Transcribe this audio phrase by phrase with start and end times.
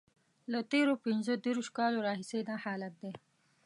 [0.51, 3.11] له تېرو پنځه دیرشو کالو راهیسې دا حالت دی.